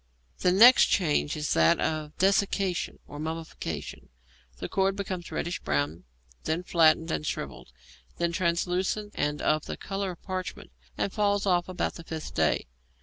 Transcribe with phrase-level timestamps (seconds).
[0.39, 4.09] The next change is that of desiccation or mummification;
[4.57, 6.05] the cord becomes reddish brown,
[6.45, 7.71] then flattened and shrivelled,
[8.17, 12.65] then translucent and of the colour of parchment, and falls off about the fifth day.